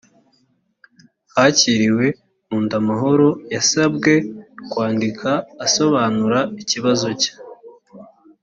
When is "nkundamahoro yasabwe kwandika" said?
2.45-5.29